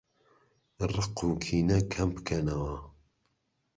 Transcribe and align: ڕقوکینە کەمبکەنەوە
ڕقوکینە 0.93 1.77
کەمبکەنەوە 1.93 2.75